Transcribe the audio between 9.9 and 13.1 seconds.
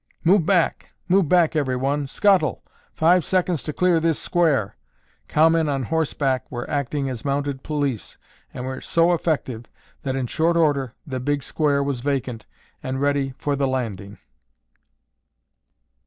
that in short order the big square was vacant and